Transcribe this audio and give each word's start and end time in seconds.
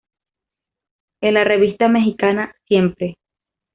En 1.21 1.35
la 1.35 1.43
revista 1.43 1.87
mexicana 1.87 2.55
"Siempre! 2.65 3.19